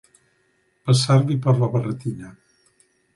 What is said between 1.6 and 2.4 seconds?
barretina.